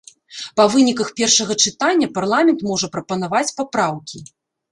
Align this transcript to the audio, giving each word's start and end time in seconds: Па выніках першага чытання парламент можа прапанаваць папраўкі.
Па 0.59 0.63
выніках 0.75 1.11
першага 1.19 1.57
чытання 1.65 2.07
парламент 2.17 2.65
можа 2.71 2.87
прапанаваць 2.97 3.45
папраўкі. 3.59 4.17